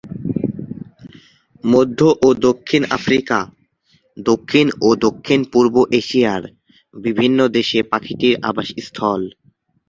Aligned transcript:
মধ্য 1.63 1.99
ও 2.21 2.47
দক্ষিণ 2.47 2.81
আফ্রিকা, 2.97 3.39
দক্ষিণ 4.17 4.67
ও 4.81 4.99
দক্ষিণ-পূর্ব 5.05 5.75
এশিয়ার 5.99 6.43
বিভিন্ন 6.93 7.39
দেশে 7.57 7.79
পাখিটির 7.91 8.35
আবাসস্থল। 8.49 9.21